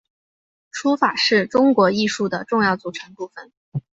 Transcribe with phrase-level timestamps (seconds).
[0.71, 3.51] 书法是中国艺术的重要组成部份。